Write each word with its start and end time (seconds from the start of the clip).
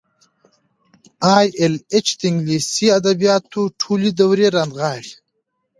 ای 1.35 1.45
ایل 1.59 1.73
ایچ 1.93 2.07
د 2.19 2.21
انګلیسي 2.29 2.87
ادبیاتو 2.99 3.61
ټولې 3.81 4.09
دورې 4.19 4.47
رانغاړي. 4.55 5.13